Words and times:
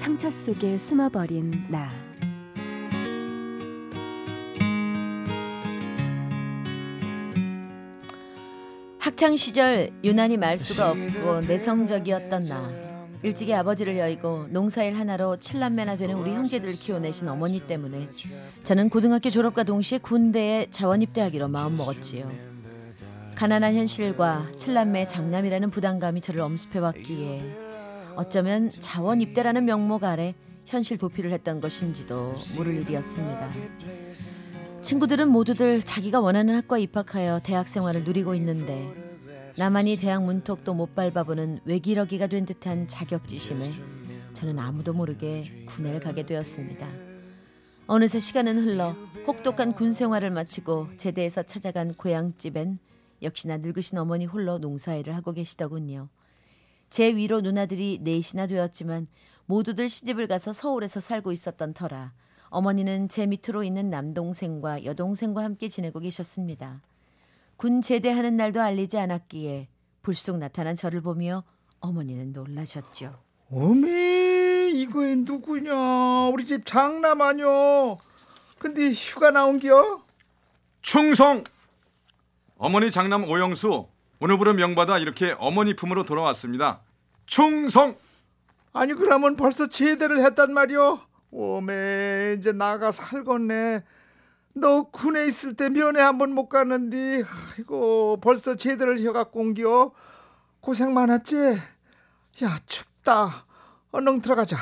상처 0.00 0.30
속에 0.30 0.78
숨어버린 0.78 1.66
나 1.68 1.90
학창 8.98 9.36
시절 9.36 9.90
유난히 10.02 10.38
말수가 10.38 10.92
없고 10.92 11.40
내성적이었던 11.42 12.44
나 12.44 12.72
일찍이 13.22 13.52
아버지를 13.52 13.98
여의고 13.98 14.46
농사일 14.48 14.98
하나로 14.98 15.36
칠남매나 15.36 15.96
되는 15.96 16.14
우리 16.14 16.32
형제들을 16.32 16.72
키워내신 16.72 17.28
어머니 17.28 17.60
때문에 17.60 18.08
저는 18.62 18.88
고등학교 18.88 19.28
졸업과 19.28 19.64
동시에 19.64 19.98
군대에 19.98 20.68
자원 20.70 21.02
입대하기로 21.02 21.48
마음먹었지요. 21.48 22.30
가난한 23.34 23.74
현실과 23.74 24.46
칠남매 24.56 25.06
장남이라는 25.08 25.70
부담감이 25.70 26.22
저를 26.22 26.40
엄습해왔기에 26.40 27.69
어쩌면 28.16 28.72
자원 28.80 29.20
입대라는 29.20 29.64
명목 29.64 30.04
아래 30.04 30.34
현실 30.66 30.98
도피를 30.98 31.32
했던 31.32 31.60
것인지도 31.60 32.34
모를 32.56 32.74
일이었습니다. 32.78 33.50
친구들은 34.82 35.28
모두들 35.28 35.82
자기가 35.82 36.20
원하는 36.20 36.54
학과 36.54 36.78
입학하여 36.78 37.40
대학 37.42 37.68
생활을 37.68 38.04
누리고 38.04 38.34
있는데 38.36 39.10
나만이 39.56 39.96
대학 39.98 40.22
문턱도 40.24 40.72
못 40.74 40.94
밟아보는 40.94 41.60
외기러기가 41.64 42.28
된 42.28 42.46
듯한 42.46 42.88
자격지심에 42.88 43.72
저는 44.32 44.58
아무도 44.58 44.92
모르게 44.92 45.64
군에를 45.66 46.00
가게 46.00 46.24
되었습니다. 46.24 46.86
어느새 47.86 48.20
시간은 48.20 48.58
흘러 48.64 48.94
혹독한 49.26 49.72
군 49.72 49.92
생활을 49.92 50.30
마치고 50.30 50.90
제대에서 50.96 51.42
찾아간 51.42 51.92
고향집엔 51.94 52.78
역시나 53.22 53.58
늙으신 53.58 53.98
어머니 53.98 54.24
홀로 54.24 54.58
농사일을 54.58 55.14
하고 55.14 55.32
계시더군요. 55.32 56.08
제 56.90 57.14
위로 57.14 57.40
누나들이 57.40 58.00
넷이나 58.02 58.46
되었지만 58.46 59.06
모두들 59.46 59.88
시집을 59.88 60.26
가서 60.26 60.52
서울에서 60.52 61.00
살고 61.00 61.32
있었던 61.32 61.72
터라 61.72 62.12
어머니는 62.50 63.08
제 63.08 63.26
밑으로 63.26 63.62
있는 63.62 63.90
남동생과 63.90 64.84
여동생과 64.84 65.42
함께 65.42 65.68
지내고 65.68 66.00
계셨습니다. 66.00 66.82
군 67.56 67.80
제대하는 67.80 68.36
날도 68.36 68.60
알리지 68.60 68.98
않았기에 68.98 69.68
불쑥 70.02 70.38
나타난 70.38 70.74
저를 70.74 71.00
보며 71.00 71.44
어머니는 71.78 72.32
놀라셨죠. 72.32 73.18
어메 73.52 74.70
이거에 74.74 75.16
누구냐 75.16 76.28
우리 76.28 76.44
집 76.44 76.64
장남 76.66 77.20
아뇨 77.20 77.98
근데 78.58 78.90
휴가 78.90 79.30
나온겨? 79.30 80.04
충성! 80.82 81.44
어머니 82.56 82.90
장남 82.90 83.24
오영수 83.24 83.88
오늘부로 84.22 84.52
명받아 84.52 84.98
이렇게 84.98 85.34
어머니 85.38 85.74
품으로 85.74 86.04
돌아왔습니다. 86.04 86.80
충성! 87.24 87.96
아니 88.74 88.92
그러면 88.92 89.34
벌써 89.34 89.66
제대를 89.66 90.22
했단 90.22 90.52
말이오? 90.52 91.00
오메 91.30 92.36
이제 92.38 92.52
나가 92.52 92.90
살겠네. 92.90 93.82
너 94.52 94.82
군에 94.90 95.26
있을 95.26 95.54
때 95.54 95.70
면회 95.70 96.02
한번 96.02 96.34
못 96.34 96.48
갔는데 96.50 97.22
아이고 97.56 98.18
벌써 98.20 98.56
제대를 98.56 99.00
해갖고 99.00 99.40
온겨 99.40 99.92
고생 100.60 100.92
많았지? 100.92 101.36
야 102.42 102.58
춥다. 102.66 103.46
얼른 103.90 104.20
들어가자. 104.20 104.58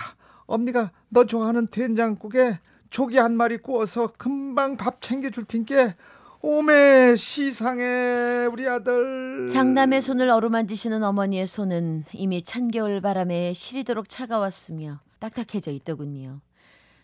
엄니가 0.47 0.93
너 1.09 1.25
좋아하는 1.25 1.67
된장국에 1.67 2.61
조기 2.91 3.19
한 3.19 3.37
마리 3.37 3.59
구워서 3.59 4.13
금방 4.17 4.77
밥 4.77 5.03
챙겨줄 5.03 5.45
테니까 5.47 5.95
오메 6.41 7.17
시상해 7.17 8.47
우리 8.47 8.69
아들 8.69 9.49
장남의 9.49 10.01
손을 10.03 10.31
어루만지시는 10.31 11.03
어머니의 11.03 11.49
손은 11.49 12.05
이미 12.13 12.43
찬겨울 12.43 13.01
바람에 13.01 13.53
시리도록 13.55 14.09
차가웠으며 14.09 15.01
딱딱해져 15.19 15.73
있더군요. 15.73 16.41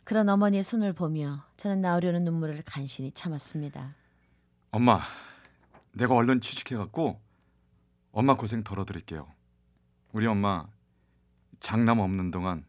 그런 0.04 0.28
어머니의 0.28 0.62
손을 0.62 0.92
보며 0.92 1.44
저는 1.56 1.80
나오려는 1.80 2.24
눈물을 2.24 2.62
간신히 2.64 3.10
참았습니다. 3.10 3.96
엄마, 4.70 5.00
내가 5.92 6.14
얼른 6.14 6.40
취직해갖고 6.40 7.20
엄마 8.12 8.36
고생 8.36 8.62
덜어드릴게요. 8.62 9.26
우리 10.12 10.26
엄마 10.28 10.66
장남 11.58 11.98
없는 11.98 12.30
동안 12.30 12.64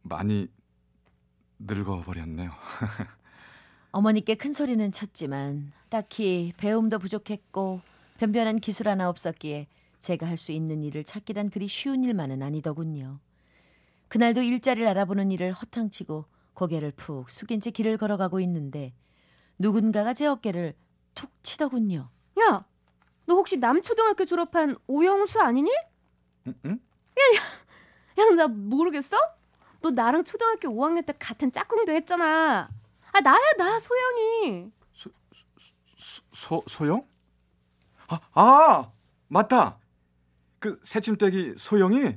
많이 0.00 0.48
늙어버렸네요. 1.58 2.50
어머니께 3.90 4.34
큰 4.34 4.52
소리는 4.52 4.92
쳤지만 4.92 5.72
딱히 5.88 6.52
배움도 6.56 6.98
부족했고 6.98 7.80
변변한 8.18 8.58
기술 8.58 8.88
하나 8.88 9.08
없었기에 9.08 9.66
제가 10.00 10.26
할 10.26 10.36
수 10.36 10.52
있는 10.52 10.82
일을 10.84 11.04
찾기란 11.04 11.50
그리 11.50 11.66
쉬운 11.66 12.04
일만은 12.04 12.42
아니더군요. 12.42 13.18
그날도 14.08 14.42
일자리를 14.42 14.86
알아보는 14.88 15.32
일을 15.32 15.52
허탕치고 15.52 16.24
고개를 16.54 16.92
푹 16.92 17.30
숙인 17.30 17.60
채 17.60 17.70
길을 17.70 17.96
걸어가고 17.96 18.40
있는데 18.40 18.94
누군가가 19.58 20.14
제 20.14 20.26
어깨를 20.26 20.74
툭 21.14 21.30
치더군요. 21.42 22.08
야, 22.40 22.64
너 23.26 23.34
혹시 23.34 23.56
남초등학교 23.56 24.24
졸업한 24.24 24.76
오영수 24.86 25.40
아니니? 25.40 25.70
응? 26.46 26.54
응? 26.64 26.80
야, 28.18 28.34
나 28.36 28.46
모르겠어? 28.48 29.16
너 29.80 29.90
나랑 29.90 30.24
초등학교 30.24 30.68
5학년 30.68 31.04
때 31.04 31.12
같은 31.18 31.50
짝꿍도 31.52 31.92
했잖아. 31.92 32.68
아, 33.18 33.20
나야, 33.20 33.52
나, 33.56 33.80
소영이. 33.80 34.70
소, 34.92 35.10
소, 36.32 36.62
소영? 36.68 37.04
아, 38.06 38.20
아, 38.32 38.92
맞다. 39.26 39.78
그 40.60 40.78
새침대기 40.84 41.54
소영이? 41.56 42.16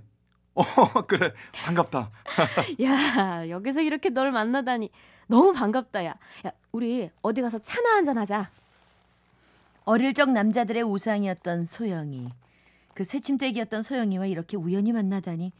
어, 0.53 0.61
그래. 1.07 1.33
반갑다. 1.53 2.11
야, 2.83 3.49
여기서 3.49 3.81
이렇게 3.81 4.09
널 4.09 4.31
만나다니 4.31 4.91
너무 5.25 5.53
반갑다, 5.53 6.05
야. 6.05 6.15
야, 6.45 6.51
우리 6.71 7.09
어디 7.23 7.41
가서 7.41 7.57
차나 7.57 7.95
한잔 7.95 8.19
하자. 8.19 8.51
어릴 9.85 10.13
적 10.13 10.29
남자들의 10.29 10.83
우상이었던 10.83 11.65
소영이 11.65 12.29
그 12.93 13.03
새침대기였던 13.03 13.81
소영이와 13.81 14.27
이렇게 14.27 14.55
우연히 14.55 14.91
만나다니 14.91 15.51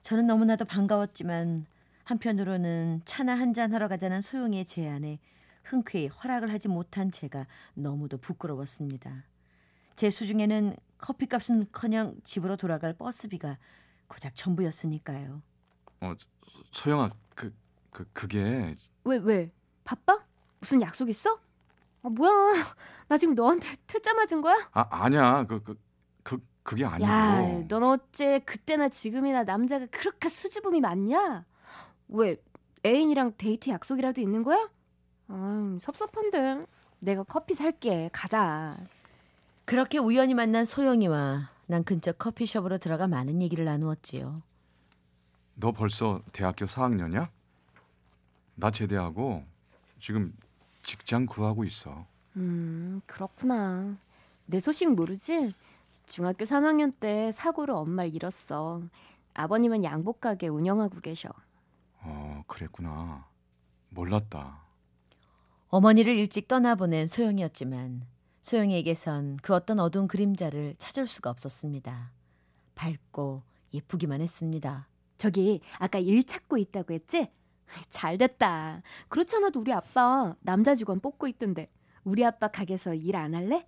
저는 0.00 0.26
너무나도 0.26 0.64
반가웠지만 0.64 1.66
한편으로는 2.04 3.02
차나 3.04 3.34
한 3.34 3.54
잔 3.54 3.72
하러 3.72 3.88
가자는 3.88 4.20
소영이의 4.20 4.64
제안에 4.64 5.18
흔쾌히 5.62 6.08
허락을 6.08 6.52
하지 6.52 6.68
못한 6.68 7.10
제가 7.10 7.46
너무도 7.74 8.18
부끄러웠습니다. 8.18 9.24
제 9.96 10.10
수중에는 10.10 10.74
커피값은 10.98 11.68
커녕 11.72 12.14
집으로 12.24 12.56
돌아갈 12.56 12.92
버스비가 12.94 13.58
고작 14.08 14.34
전부였으니까요. 14.34 15.40
어, 16.00 16.14
소영아, 16.72 17.10
그, 17.34 17.54
그 17.90 18.04
그게 18.12 18.74
왜 19.04 19.16
왜? 19.18 19.52
바빠? 19.84 20.18
무슨 20.60 20.80
약속 20.82 21.08
있어? 21.08 21.38
아, 22.02 22.08
뭐야? 22.08 22.52
나 23.08 23.16
지금 23.16 23.34
너한테 23.34 23.68
퇴짜 23.86 24.12
맞은 24.14 24.40
거야? 24.42 24.68
아, 24.72 24.86
아니야. 24.90 25.46
그, 25.46 25.62
그, 25.62 25.80
그 26.22 26.44
그게 26.62 26.84
아니고. 26.84 27.08
야, 27.08 27.64
넌 27.68 27.82
어째 27.84 28.40
그때나 28.40 28.88
지금이나 28.88 29.44
남자가 29.44 29.86
그렇게 29.90 30.28
수줍음이 30.28 30.80
많냐? 30.80 31.44
왜 32.14 32.36
애인이랑 32.86 33.34
데이트 33.36 33.70
약속이라도 33.70 34.20
있는 34.20 34.42
거야? 34.44 34.70
아, 35.28 35.76
섭섭한데. 35.80 36.64
내가 37.00 37.24
커피 37.24 37.54
살게. 37.54 38.08
가자. 38.12 38.78
그렇게 39.64 39.98
우연히 39.98 40.32
만난 40.34 40.64
소영이와 40.64 41.50
난 41.66 41.82
근처 41.84 42.12
커피숍으로 42.12 42.78
들어가 42.78 43.08
많은 43.08 43.42
얘기를 43.42 43.64
나누었지요. 43.64 44.42
너 45.56 45.72
벌써 45.72 46.20
대학교 46.32 46.66
4학년이야? 46.66 47.26
나 48.56 48.70
제대하고 48.70 49.42
지금 49.98 50.32
직장 50.82 51.26
구하고 51.26 51.64
있어. 51.64 52.06
음, 52.36 53.00
그렇구나. 53.06 53.96
내 54.46 54.60
소식 54.60 54.88
모르지? 54.92 55.54
중학교 56.06 56.44
3학년 56.44 56.92
때 57.00 57.32
사고로 57.32 57.76
엄마를 57.78 58.14
잃었어. 58.14 58.82
아버님은 59.32 59.82
양복 59.82 60.20
가게 60.20 60.48
운영하고 60.48 61.00
계셔. 61.00 61.30
어, 62.44 62.46
그랬구나. 62.46 63.26
몰랐다. 63.90 64.62
어머니를 65.68 66.14
일찍 66.14 66.46
떠나보낸 66.48 67.06
소영이었지만 67.06 68.06
소영이에게선 68.42 69.38
그 69.42 69.54
어떤 69.54 69.80
어두운 69.80 70.06
그림자를 70.06 70.74
찾을 70.78 71.06
수가 71.06 71.30
없었습니다. 71.30 72.12
밝고 72.74 73.42
예쁘기만 73.72 74.20
했습니다. 74.20 74.88
저기 75.16 75.60
아까 75.78 75.98
일 75.98 76.24
찾고 76.24 76.58
있다고 76.58 76.92
했지? 76.92 77.28
잘 77.90 78.18
됐다. 78.18 78.82
그렇잖아도 79.08 79.60
우리 79.60 79.72
아빠 79.72 80.34
남자 80.40 80.74
직원 80.74 81.00
뽑고 81.00 81.26
있던데 81.28 81.70
우리 82.04 82.24
아빠 82.24 82.48
가게에서 82.48 82.94
일 82.94 83.16
안 83.16 83.34
할래? 83.34 83.66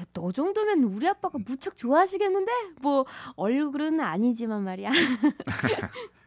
야, 0.00 0.04
너 0.12 0.32
정도면 0.32 0.84
우리 0.84 1.06
아빠가 1.08 1.38
무척 1.44 1.76
좋아하시겠는데? 1.76 2.52
뭐 2.80 3.04
얼굴은 3.36 4.00
아니지만 4.00 4.62
말이야. 4.62 4.90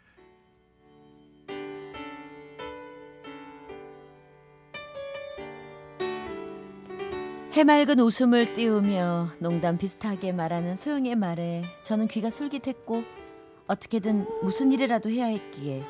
해맑은 7.56 8.02
웃음을 8.02 8.54
띄우며 8.54 9.30
농담 9.40 9.78
비슷하게 9.78 10.34
말하는 10.34 10.76
소영의 10.76 11.16
말에 11.16 11.62
저는 11.84 12.10
귀가 12.10 12.30
솔깃했고 12.30 13.06
어떻게든 13.68 14.28
무슨 14.44 14.74
일이라도 14.74 15.10
해야 15.10 15.28
했기에 15.28 15.82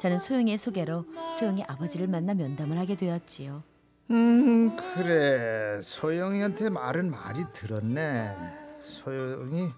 저는 0.00 0.18
소영의 0.18 0.58
소개로 0.58 1.04
소영의 1.38 1.66
아버지를 1.68 2.08
만나 2.08 2.34
면담을 2.34 2.76
하게 2.80 2.96
되었지요. 2.96 3.62
음 4.10 4.74
그래. 4.74 5.80
소영이한테 5.82 6.70
말은 6.70 7.12
많이 7.12 7.44
들었네. 7.52 8.34
소영이 8.80 9.68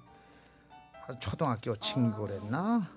초등학교 1.21 1.77
친구랬나? 1.77 2.89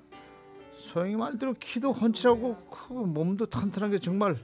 소영이 0.78 1.18
말대로 1.18 1.56
키도 1.60 1.92
훤칠하고 1.92 2.56
크고 2.70 3.06
몸도 3.06 3.48
탄탄한 3.48 3.92
게 3.92 4.00
정말 4.00 4.38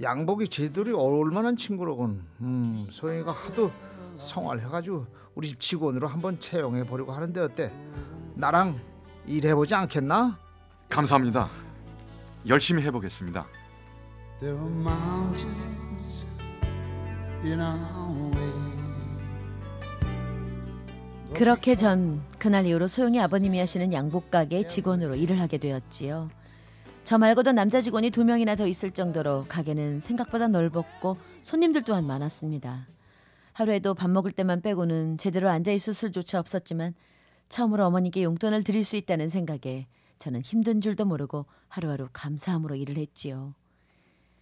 양복이 0.00 0.48
제대로 0.48 0.98
어울릴 1.00 1.34
만한 1.34 1.56
친구로군 1.56 2.24
음 2.40 2.86
소영이가 2.90 3.32
하도 3.32 3.70
성화를 4.18 4.62
해가지고 4.64 5.06
우리 5.34 5.48
집 5.48 5.60
직원으로 5.60 6.06
한번 6.06 6.38
채용해 6.38 6.84
보려고 6.84 7.12
하는데 7.12 7.40
어때 7.40 7.72
나랑 8.34 8.78
일해보지 9.26 9.74
않겠나 9.74 10.38
감사합니다. 10.88 11.50
열심히 12.46 12.82
해보겠습니다. 12.84 13.46
There 14.40 14.56
are 14.56 14.72
mountains 14.72 16.26
in 17.44 17.60
our 17.60 18.36
way. 18.36 18.52
그렇게 21.34 21.74
전 21.74 22.22
그날 22.38 22.66
이후로 22.66 22.88
소영이 22.88 23.20
아버님이 23.20 23.58
하시는 23.58 23.92
양복 23.92 24.30
가게 24.30 24.64
직원으로 24.64 25.16
일을 25.16 25.40
하게 25.40 25.58
되었지요. 25.58 26.30
저 27.08 27.16
말고도 27.16 27.52
남자 27.52 27.80
직원이 27.80 28.10
두 28.10 28.22
명이나 28.22 28.54
더 28.54 28.66
있을 28.66 28.90
정도로 28.90 29.46
가게는 29.48 30.00
생각보다 30.00 30.46
넓었고 30.46 31.16
손님들 31.40 31.80
또한 31.84 32.06
많았습니다. 32.06 32.86
하루에도 33.54 33.94
밥 33.94 34.10
먹을 34.10 34.30
때만 34.30 34.60
빼고는 34.60 35.16
제대로 35.16 35.48
앉아 35.48 35.72
있을 35.72 35.94
수조차 35.94 36.38
없었지만 36.38 36.92
처음으로 37.48 37.86
어머니께 37.86 38.22
용돈을 38.24 38.62
드릴 38.62 38.84
수 38.84 38.96
있다는 38.96 39.30
생각에 39.30 39.86
저는 40.18 40.42
힘든 40.42 40.82
줄도 40.82 41.06
모르고 41.06 41.46
하루하루 41.68 42.10
감사함으로 42.12 42.74
일을 42.74 42.98
했지요. 42.98 43.54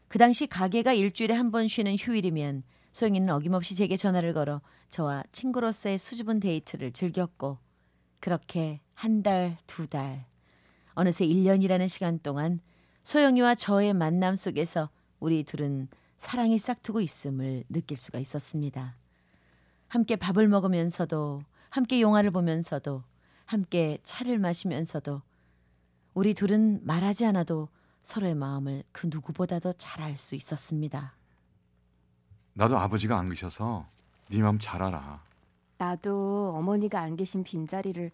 그 0.08 0.18
당시 0.18 0.48
가게가 0.48 0.92
일주일에 0.92 1.34
한 1.34 1.52
번 1.52 1.68
쉬는 1.68 1.94
휴일이면 1.96 2.64
소영이는 2.90 3.30
어김없이 3.30 3.76
제게 3.76 3.96
전화를 3.96 4.34
걸어 4.34 4.60
저와 4.90 5.22
친구로서의 5.30 5.98
수줍은 5.98 6.40
데이트를 6.40 6.90
즐겼고 6.90 7.58
그렇게 8.18 8.80
한 8.94 9.22
달, 9.22 9.56
두 9.68 9.86
달, 9.86 10.24
어느새 10.96 11.26
1년이라는 11.26 11.88
시간 11.88 12.18
동안 12.20 12.58
소영이와 13.02 13.54
저의 13.54 13.92
만남 13.92 14.34
속에서 14.34 14.88
우리 15.20 15.44
둘은 15.44 15.88
사랑이 16.16 16.58
싹트고 16.58 17.02
있음을 17.02 17.64
느낄 17.68 17.98
수가 17.98 18.18
있었습니다. 18.18 18.96
함께 19.88 20.16
밥을 20.16 20.48
먹으면서도 20.48 21.42
함께 21.68 22.00
영화를 22.00 22.30
보면서도 22.30 23.02
함께 23.44 23.98
차를 24.04 24.38
마시면서도 24.38 25.20
우리 26.14 26.32
둘은 26.32 26.80
말하지 26.84 27.26
않아도 27.26 27.68
서로의 28.02 28.34
마음을 28.34 28.82
그 28.92 29.08
누구보다도 29.10 29.74
잘 29.74 30.02
알 30.02 30.16
수 30.16 30.34
있었습니다. 30.34 31.14
나도 32.54 32.78
아버지가 32.78 33.18
안 33.18 33.26
계셔서 33.26 33.86
네 34.30 34.38
마음 34.40 34.58
잘 34.58 34.80
알아. 34.82 35.22
나도 35.76 36.54
어머니가 36.56 37.00
안 37.02 37.16
계신 37.16 37.44
빈자리를 37.44 38.10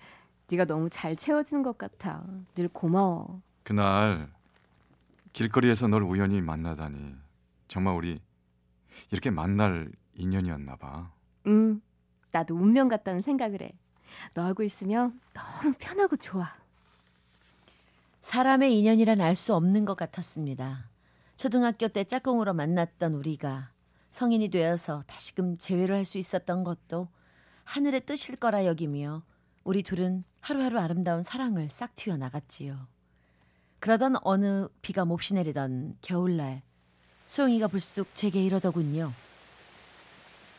네가 0.51 0.65
너무 0.67 0.91
잘 0.91 1.17
채워주는 1.17 1.63
것 1.63 1.79
같아. 1.79 2.25
늘 2.55 2.69
고마워. 2.69 3.41
그날 3.63 4.31
길거리에서 5.33 5.89
널 5.89 6.03
우연히 6.03 6.41
만나다니 6.41 7.15
정말 7.69 7.95
우리 7.95 8.21
이렇게 9.11 9.31
만날 9.31 9.91
인연이었나 10.15 10.77
봐. 10.77 11.11
응, 11.47 11.81
나도 12.33 12.55
운명 12.55 12.89
같다는 12.89 13.23
생각을 13.23 13.63
해. 13.63 13.73
너하고 14.35 14.63
있으면 14.63 15.19
너무 15.33 15.75
편하고 15.79 16.17
좋아. 16.17 16.53
사람의 18.21 18.79
인연이란 18.79 19.21
알 19.21 19.35
수 19.35 19.55
없는 19.55 19.85
것 19.85 19.97
같았습니다. 19.97 20.89
초등학교 21.37 21.89
때 21.89 22.05
짝꿍으로 22.05 22.53
만났던 22.53 23.15
우리가 23.15 23.71
성인이 24.11 24.49
되어서 24.51 25.03
다시금 25.07 25.57
재회를 25.59 25.97
할 25.97 26.05
수 26.05 26.19
있었던 26.19 26.63
것도 26.63 27.09
하늘의 27.65 28.03
뜻일 28.03 28.37
거라 28.37 28.67
여기며 28.67 29.23
우리 29.65 29.83
둘은 29.83 30.25
하루하루 30.41 30.79
아름다운 30.79 31.23
사랑을 31.23 31.69
싹 31.71 31.95
튀어 31.95 32.17
나갔지요. 32.17 32.87
그러던 33.79 34.17
어느 34.23 34.69
비가 34.81 35.05
몹시 35.05 35.35
내리던 35.35 35.97
겨울날 36.03 36.63
소영이가 37.27 37.69
불쑥 37.69 38.09
제게 38.15 38.43
이러더군요. 38.43 39.13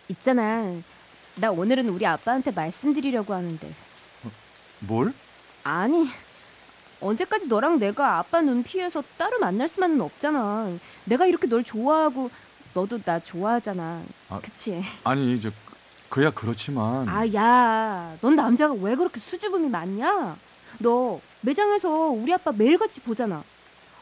있잖아. 0.10 0.74
나 1.36 1.52
오늘은 1.52 1.90
우리 1.90 2.06
아빠한테 2.06 2.52
말씀드리려고 2.52 3.34
하는데. 3.34 3.74
뭘? 4.80 5.14
아니, 5.64 6.06
언제까지 7.02 7.48
너랑 7.48 7.80
내가 7.80 8.20
아빠 8.20 8.42
눈 8.42 8.64
피해서 8.64 9.04
따로 9.18 9.40
만날 9.40 9.68
수만은 9.68 10.00
없잖아. 10.02 10.78
내가 11.06 11.26
이렇게 11.26 11.48
널 11.48 11.64
좋아하고 11.64 12.30
너도 12.74 13.00
나 13.02 13.20
좋아하잖아. 13.20 14.04
아. 14.30 14.40
그치? 14.42 14.82
아니 15.04 15.36
이제 15.36 15.52
그- 16.14 16.22
그야 16.22 16.30
그렇지만 16.30 17.10
아, 17.10 17.26
야, 17.34 18.16
넌 18.22 18.36
남자가 18.36 18.76
왜 18.76 18.96
그렇게 18.96 19.20
수줍음이 19.20 19.68
많냐? 19.70 20.38
너 20.78 21.20
매장에서 21.42 21.90
우리 21.90 22.32
아빠 22.32 22.52
매일같이 22.52 23.02
보잖아. 23.02 23.44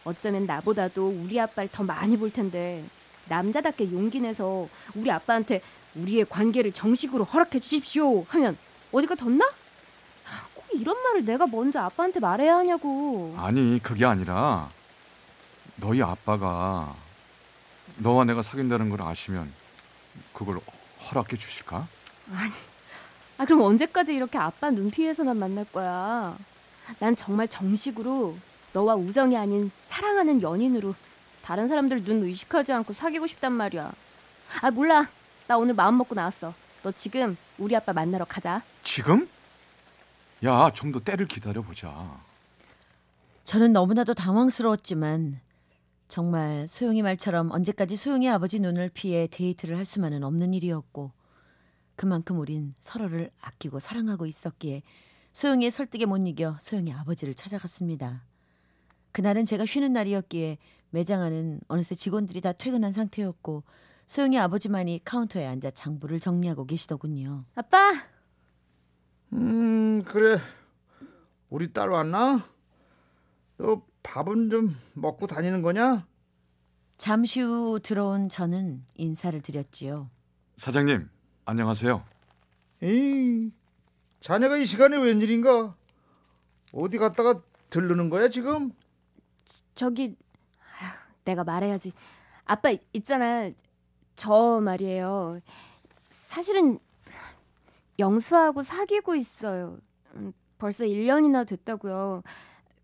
어쩌면 0.04 0.46
나보다도 0.46 1.08
우리 1.08 1.40
아빠를 1.40 1.70
더 1.72 1.84
많이 1.84 2.18
볼 2.18 2.30
텐데 2.30 2.84
남자답게 3.30 3.94
용기 3.94 4.20
내서 4.20 4.68
우리 4.94 5.10
아빠한테 5.10 5.62
우리의 5.96 6.26
관계를 6.26 6.74
정식으로 6.74 7.24
허락해 7.24 7.62
주십시오 7.62 8.26
하면 8.28 8.58
어디가 8.92 9.16
덧나? 9.16 9.46
아, 9.46 10.48
꼭 10.54 10.66
이런 10.74 11.02
말을 11.02 11.24
내가 11.24 11.48
먼저 11.48 11.80
아빠한테 11.80 12.20
말해야 12.20 12.58
하냐고. 12.58 13.34
아니 13.38 13.80
그게 13.82 14.06
아니라 14.06 14.70
너희 15.78 16.02
아빠가 16.02 16.94
너와 17.98 18.26
내가 18.26 18.42
사귄다는 18.42 18.90
걸 18.90 19.02
아시면 19.02 19.50
그걸 20.34 20.60
허락해 21.10 21.38
주실까? 21.38 21.88
아 23.38 23.46
그럼 23.46 23.62
언제까지 23.62 24.14
이렇게 24.16 24.38
아빠 24.38 24.70
눈 24.70 24.92
피해서만 24.92 25.38
만날 25.38 25.66
거야? 25.66 26.38
난 27.00 27.16
정말 27.16 27.48
정식으로 27.48 28.36
너와 28.74 28.96
우정이 28.96 29.36
아닌 29.38 29.72
사랑하는 29.86 30.42
연인으로 30.42 30.96
다른 31.42 31.68
사람들 31.68 32.04
눈 32.04 32.22
의식하지 32.24 32.72
않고 32.74 32.94
사귀고 32.94 33.28
싶단 33.28 33.52
말이야. 33.54 33.92
아 34.62 34.72
몰라. 34.72 35.08
나 35.48 35.58
오늘 35.58 35.74
마음 35.74 35.98
먹고 35.98 36.16
나왔어. 36.16 36.54
너 36.84 36.92
지금 36.92 37.36
우리 37.58 37.76
아빠 37.76 37.94
만나러 37.94 38.26
가자. 38.26 38.62
지금? 38.84 39.28
야 40.44 40.70
좀 40.74 40.92
더 40.92 41.00
때를 41.00 41.28
기다려 41.28 41.62
보자. 41.62 42.20
저는 43.46 43.74
너무나도 43.74 44.14
당황스러웠지만 44.14 45.40
정말 46.08 46.68
소영이 46.68 47.02
말처럼 47.02 47.52
언제까지 47.52 47.96
소영이 47.96 48.30
아버지 48.30 48.60
눈을 48.60 48.90
피해 48.94 49.28
데이트를 49.30 49.78
할 49.78 49.86
수만은 49.86 50.24
없는 50.24 50.54
일이었고 50.54 51.12
그만큼 52.02 52.40
우린 52.40 52.74
서로를 52.80 53.30
아끼고 53.42 53.80
사랑하고 53.80 54.26
있었기에 54.26 54.82
소영이의 55.34 55.70
설득에 55.70 56.06
못 56.06 56.18
이겨 56.26 56.58
소영이 56.60 56.92
아버지를 56.92 57.36
찾아갔습니다. 57.36 58.24
그날은 59.12 59.46
제가 59.46 59.68
쉬는 59.68 59.94
날이었기에 59.94 60.58
매장 60.90 61.22
안은 61.22 61.60
어느새 61.68 61.94
직원들이 61.94 62.42
다 62.42 62.54
퇴근한 62.54 62.92
상태였고 62.92 63.64
소영이 64.08 64.40
아버지만이 64.40 65.02
카운터에 65.06 65.46
앉아 65.46 65.70
장부를 65.70 66.20
정리하고 66.20 66.66
계시더군요. 66.66 67.46
아빠. 67.54 67.94
음 69.34 70.02
그래 70.04 70.40
우리 71.52 71.72
딸 71.72 71.92
왔나? 71.92 72.50
너 73.58 73.84
밥은 74.02 74.50
좀 74.50 74.76
먹고 74.94 75.28
다니는 75.28 75.62
거냐? 75.62 76.08
잠시 76.98 77.42
후 77.42 77.80
들어온 77.80 78.28
저는 78.28 78.86
인사를 78.96 79.40
드렸지요. 79.44 80.10
사장님 80.58 81.08
안녕하세요. 81.46 82.04
에이 82.84 83.52
자네가 84.22 84.58
이 84.58 84.66
시간에 84.66 84.98
웬일인가? 84.98 85.76
어디 86.74 86.98
갔다가 86.98 87.36
들르는 87.70 88.10
거야 88.10 88.30
지금? 88.30 88.72
저기 89.74 90.16
아휴, 90.60 90.92
내가 91.26 91.44
말해야지. 91.44 91.94
아빠 92.46 92.70
있- 92.70 92.82
있잖아. 92.94 93.50
저 94.16 94.62
말이에요. 94.62 95.40
사실은 96.10 96.80
영수하고 98.00 98.64
사귀고 98.64 99.16
있어요. 99.16 99.78
음, 100.16 100.34
벌써 100.58 100.84
1년이나 100.86 101.48
됐다고요. 101.48 102.24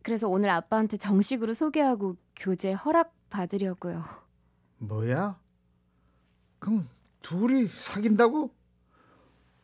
그래서 0.01 0.27
오늘 0.27 0.49
아빠한테 0.49 0.97
정식으로 0.97 1.53
소개하고 1.53 2.15
교제 2.35 2.73
허락 2.73 3.13
받으려고요. 3.29 4.03
뭐야? 4.77 5.39
그럼 6.59 6.89
둘이 7.27 7.67
사귄다고? 7.67 8.51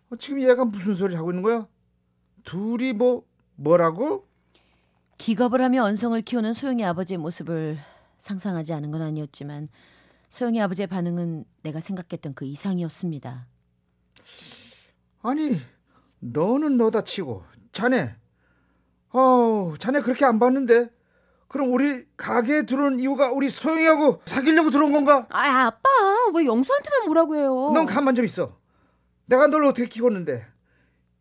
어, 0.10 0.15
지금 0.17 0.41
얘가 0.41 0.65
무슨 0.65 0.93
소리 0.96 1.15
하고 1.15 1.32
있는 1.32 1.43
거야? 1.43 1.65
둘이 2.43 2.91
뭐 2.91 3.25
뭐라고? 3.55 4.27
기겁을 5.17 5.62
하며 5.62 5.86
언성을 5.86 6.22
키우는 6.24 6.51
소영이 6.51 6.84
아버지의 6.84 7.20
모습을 7.20 7.77
상상하지 8.17 8.74
않은 8.74 8.91
건 8.91 9.01
아니었지만 9.01 9.70
소영이 10.29 10.62
아버지의 10.62 10.88
반응은 10.88 11.46
내가 11.62 11.79
생각했던 11.79 12.34
그 12.34 12.43
이상이었습니다. 12.43 13.48
아니 15.22 15.55
너는 16.20 16.75
너다 16.75 17.05
치고 17.05 17.46
자네 17.72 18.13
어 19.13 19.74
자네 19.79 20.01
그렇게 20.01 20.25
안 20.25 20.38
봤는데 20.38 20.89
그럼 21.53 21.72
우리 21.72 22.03
가게에 22.17 22.63
들어온 22.63 23.00
이유가 23.00 23.31
우리 23.31 23.48
소영이하고 23.48 24.24
사귀려고 24.25 24.72
들어온 24.72 24.91
건가? 24.91 25.27
아, 25.29 25.67
아빠, 25.67 25.88
왜 26.33 26.45
영수한테만 26.45 27.05
뭐라고 27.05 27.36
해요? 27.36 27.72
넌 27.75 27.86
가만 27.86 28.15
좀 28.15 28.25
있어. 28.25 28.57
내가 29.27 29.45
널 29.45 29.63
어떻게 29.65 29.88
키웠는데? 29.88 30.48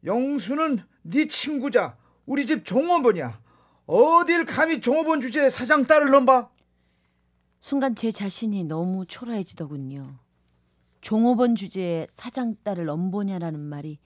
영수는 0.06 0.82
네 1.02 1.28
친구자 1.28 1.98
우리 2.24 2.46
집 2.46 2.64
종업원이야. 2.64 3.42
어딜 3.84 4.46
감히 4.46 4.80
종업원 4.80 5.20
주제에 5.20 5.50
사장 5.50 5.84
딸을 5.84 6.08
넘봐? 6.10 6.48
순간 7.60 7.94
제 7.94 8.10
자신이 8.10 8.64
너무 8.64 9.04
초라해지더군요. 9.04 10.18
종업원 11.02 11.56
주제에 11.56 12.06
사장 12.08 12.56
딸을 12.64 12.86
넘보냐라는 12.86 13.60
말이 13.60 13.98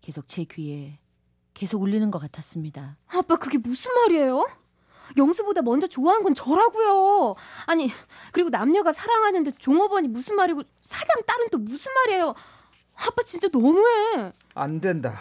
계속 0.00 0.28
제 0.28 0.44
귀에 0.44 1.00
계속 1.52 1.82
울리는 1.82 2.12
것 2.12 2.20
같았습니다. 2.20 2.96
아빠, 3.08 3.34
그게 3.34 3.58
무슨 3.58 3.92
말이에요? 3.92 4.46
영수보다 5.16 5.62
먼저 5.62 5.86
좋아한 5.86 6.22
건 6.22 6.34
저라고요. 6.34 7.34
아니, 7.66 7.90
그리고 8.32 8.48
남녀가 8.50 8.92
사랑하는데 8.92 9.52
종업원이 9.58 10.08
무슨 10.08 10.36
말이고 10.36 10.62
사장 10.84 11.22
딸은 11.26 11.48
또 11.50 11.58
무슨 11.58 11.92
말이에요? 11.92 12.34
아빠 12.94 13.22
진짜 13.24 13.48
너무해. 13.52 14.32
안 14.54 14.80
된다. 14.80 15.16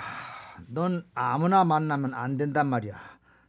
넌 0.67 1.05
아무나 1.13 1.63
만나면 1.63 2.13
안 2.13 2.37
된단 2.37 2.67
말이야. 2.67 2.99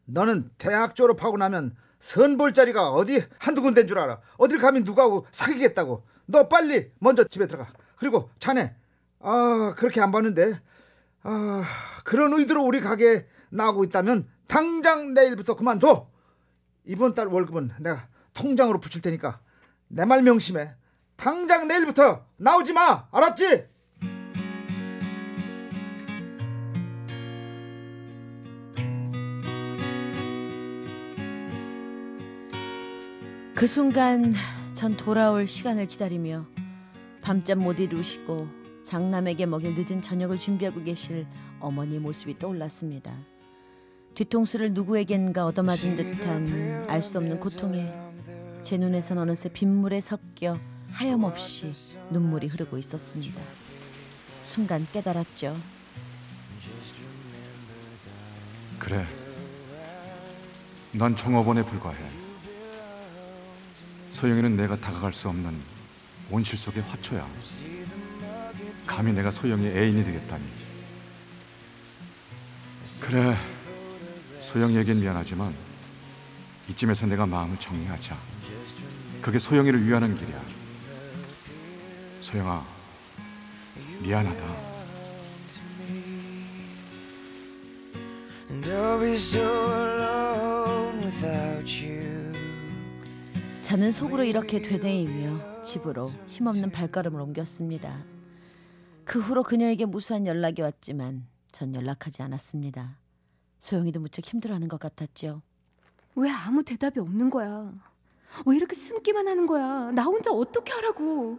너는 0.06 0.50
대학 0.58 0.96
졸업하고 0.96 1.36
나면 1.36 1.76
선볼 1.98 2.52
자리가 2.52 2.90
어디 2.90 3.24
한두 3.38 3.62
군데인 3.62 3.86
줄 3.86 3.98
알아. 3.98 4.20
어딜 4.36 4.58
감히 4.58 4.80
누구하고 4.80 5.26
사귀겠다고. 5.30 6.02
너 6.26 6.48
빨리 6.48 6.90
먼저 6.98 7.24
집에 7.24 7.46
들어가. 7.46 7.70
그리고 7.96 8.30
자네, 8.38 8.74
아 9.20 9.74
그렇게 9.76 10.00
안 10.00 10.10
봤는데, 10.10 10.60
아 11.22 11.64
그런 12.04 12.32
의도로 12.34 12.62
우리 12.62 12.80
가게에 12.80 13.26
나오고 13.50 13.84
있다면 13.84 14.28
당장 14.46 15.14
내일부터 15.14 15.56
그만둬. 15.56 16.08
이번 16.84 17.14
달 17.14 17.26
월급은 17.28 17.70
내가 17.80 18.08
통장으로 18.34 18.80
붙일 18.80 19.00
테니까 19.02 19.40
내 19.88 20.04
말 20.04 20.22
명심해. 20.22 20.74
당장 21.16 21.68
내일부터 21.68 22.26
나오지 22.36 22.72
마. 22.72 23.06
알았지? 23.12 23.68
그 33.54 33.66
순간 33.66 34.34
전 34.72 34.96
돌아올 34.96 35.46
시간을 35.46 35.86
기다리며 35.86 36.46
밤잠 37.22 37.60
못 37.60 37.78
이루시고 37.78 38.48
장남에게 38.82 39.46
먹일 39.46 39.74
늦은 39.74 40.02
저녁을 40.02 40.38
준비하고 40.38 40.82
계실 40.84 41.26
어머니의 41.60 42.00
모습이 42.00 42.38
떠올랐습니다. 42.38 43.16
뒤통수를 44.14 44.72
누구에겐가 44.72 45.44
얻어맞은 45.46 45.96
듯한 45.96 46.86
알 46.88 47.02
수 47.02 47.18
없는 47.18 47.40
고통에 47.40 47.92
제 48.62 48.78
눈에선 48.78 49.18
어느새 49.18 49.48
빗물에 49.48 50.00
섞여 50.00 50.58
하염없이 50.92 51.72
눈물이 52.10 52.46
흐르고 52.46 52.78
있었습니다. 52.78 53.40
순간 54.42 54.86
깨달았죠. 54.92 55.56
그래. 58.78 59.04
난 60.92 61.16
종업원에 61.16 61.64
불과해. 61.64 61.96
소영이는 64.12 64.56
내가 64.56 64.76
다가갈 64.76 65.12
수 65.12 65.28
없는 65.28 65.52
온실 66.30 66.56
속의 66.56 66.82
화초야. 66.84 67.26
감히 68.86 69.12
내가 69.12 69.30
소영이의 69.32 69.76
애인이 69.76 70.04
되겠다니. 70.04 70.44
그래. 73.00 73.36
소영이에겐 74.54 75.00
미안하지만 75.00 75.52
이쯤에서 76.70 77.06
내가 77.06 77.26
마음을 77.26 77.58
정리하자. 77.58 78.16
그게 79.20 79.36
소영이를 79.36 79.84
위하는 79.84 80.16
길이야. 80.16 80.40
소영아, 82.20 82.64
미안하다. 84.00 84.44
And 88.48 88.70
I'll 88.70 89.00
be 89.00 89.14
so 89.14 89.40
alone 89.40 91.02
without 91.02 91.84
you. 91.84 92.32
저는 93.62 93.90
속으로 93.90 94.22
이렇게 94.22 94.62
되뇌이며 94.62 95.64
집으로 95.64 96.12
힘없는 96.28 96.70
발걸음을 96.70 97.20
옮겼습니다. 97.20 98.04
그 99.04 99.18
후로 99.18 99.42
그녀에게 99.42 99.84
무수한 99.84 100.28
연락이 100.28 100.62
왔지만 100.62 101.26
전 101.50 101.74
연락하지 101.74 102.22
않았습니다. 102.22 103.03
소영이도 103.64 103.98
무척 103.98 104.26
힘들어하는 104.26 104.68
것 104.68 104.78
같았죠. 104.78 105.40
왜 106.16 106.28
아무 106.28 106.62
대답이 106.62 107.00
없는 107.00 107.30
거야? 107.30 107.72
왜 108.44 108.56
이렇게 108.56 108.74
숨기만 108.76 109.26
하는 109.26 109.46
거야? 109.46 109.90
나 109.92 110.02
혼자 110.02 110.30
어떻게 110.30 110.70
하라고? 110.74 111.38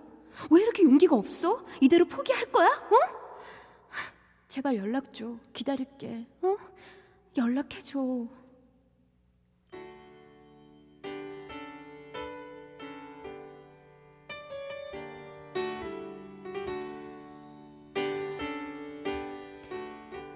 왜 0.49 0.61
이렇게 0.63 0.81
용기가 0.81 1.15
없어? 1.15 1.63
이대로 1.81 2.05
포기할 2.05 2.51
거야? 2.51 2.69
어? 2.69 2.95
제발 4.47 4.75
연락 4.75 5.13
줘. 5.13 5.37
기다릴게. 5.53 6.25
어? 6.41 6.57
연락해 7.37 7.79
줘. 7.81 8.27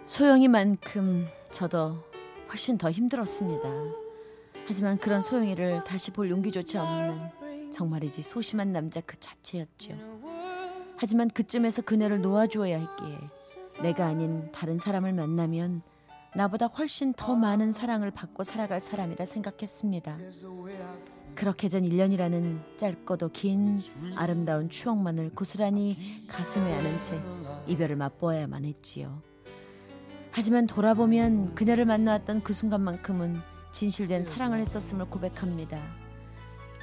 소영이만큼 0.06 1.39
저도 1.52 1.98
훨씬 2.50 2.78
더 2.78 2.90
힘들었습니다. 2.92 3.70
하지만 4.68 4.98
그런 4.98 5.22
소영이를 5.22 5.84
다시 5.84 6.12
볼 6.12 6.30
용기조차 6.30 6.84
없는 6.84 7.72
정말이지 7.72 8.22
소심한 8.22 8.72
남자 8.72 9.02
그 9.02 9.20
자체였죠. 9.20 9.96
하지만 10.96 11.30
그쯤에서 11.30 11.82
그녀를 11.82 12.22
놓아주어야 12.22 12.78
했기에 12.80 13.20
내가 13.82 14.06
아닌 14.06 14.52
다른 14.52 14.78
사람을 14.78 15.14
만나면 15.14 15.82
나보다 16.36 16.68
훨씬 16.68 17.14
더 17.14 17.36
많은 17.36 17.72
사랑을 17.72 18.12
받고 18.12 18.44
살아갈 18.44 18.82
사람이라 18.82 19.26
생각했습니다. 19.26 20.18
그렇게 21.36 21.70
전 21.70 21.84
1년이라는 21.84 22.78
짧고도 22.78 23.30
긴 23.30 23.80
아름다운 24.16 24.70
추억만을 24.70 25.32
고스란히 25.34 26.26
가슴에 26.28 26.74
안은 26.76 27.02
채 27.02 27.20
이별을 27.68 27.96
맛보아야만 27.96 28.66
했지요. 28.66 29.22
하지만 30.32 30.68
돌아보면 30.68 31.56
그녀를 31.56 31.86
만나왔던 31.86 32.44
그 32.44 32.54
순간만큼은 32.54 33.42
진실된 33.72 34.24
사랑을 34.24 34.60
했었음을 34.60 35.06
고백합니다. 35.06 35.80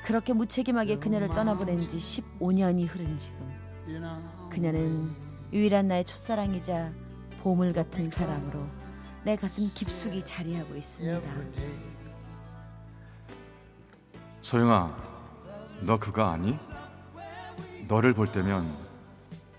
그렇게 0.04 0.32
무책임하게 0.32 0.96
그녀를 0.98 1.28
떠나보낸 1.28 1.78
지 1.80 1.96
15년이 1.96 2.86
흐른 2.88 3.16
지금 3.18 3.36
그녀는 4.50 5.10
유일한 5.52 5.88
나의 5.88 6.04
첫사랑이자 6.04 6.92
보물 7.42 7.72
같은 7.72 8.10
사람으로 8.10 8.66
내 9.24 9.36
가슴 9.36 9.68
깊숙이 9.74 10.24
자리하고 10.24 10.76
있습니다. 10.76 11.20
소영아, 14.42 14.96
너 15.80 15.98
그거 15.98 16.24
아니? 16.24 16.56
너를 17.88 18.14
볼 18.14 18.30
때면 18.30 18.76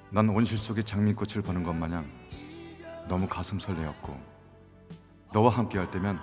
난 0.09 0.29
온실 0.29 0.57
속의 0.57 0.85
장미꽃을 0.85 1.41
보는 1.41 1.63
것 1.63 1.73
마냥 1.73 2.05
너무 3.07 3.27
가슴 3.27 3.59
설레었고 3.59 4.19
너와 5.33 5.49
함께 5.51 5.77
할 5.77 5.89
때면 5.91 6.19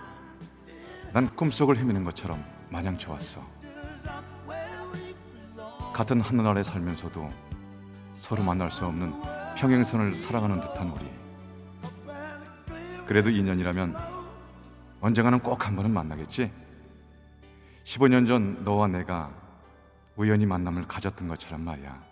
난 1.13 1.35
꿈속을 1.35 1.77
헤매는 1.77 2.03
것처럼 2.05 2.45
마냥 2.71 2.99
좋았어. 2.99 3.41
같은 5.93 6.21
하늘 6.21 6.47
아래 6.47 6.63
살면서도 6.63 7.31
서로 8.17 8.43
만날 8.43 8.71
수 8.71 8.85
없는 8.87 9.13
평행선을 9.57 10.13
살아가는 10.15 10.61
듯한 10.61 10.91
우리. 10.91 11.09
그래도 13.07 13.31
인연이라면 13.31 13.95
언젠가는 15.01 15.39
꼭 15.41 15.67
한 15.67 15.77
번은 15.77 15.93
만나겠지? 15.93 16.51
15년 17.85 18.27
전 18.27 18.65
너와 18.65 18.89
내가 18.89 19.31
우연히 20.17 20.47
만남을 20.47 20.89
가졌던 20.89 21.29
것처럼 21.29 21.61
말이야. 21.61 22.03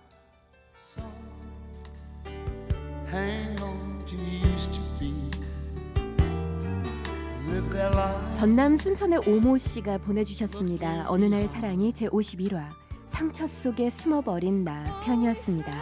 전남 8.35 8.77
순천의 8.77 9.21
오모 9.27 9.59
씨가 9.59 9.99
보내주셨습니다. 9.99 11.07
어느 11.09 11.25
날 11.27 11.47
사랑이 11.49 11.93
제 11.93 12.07
51화 12.09 12.69
상처 13.07 13.47
속에 13.47 13.91
숨어버린 13.91 14.65
나 14.65 15.01
편이었습니다. 15.05 15.73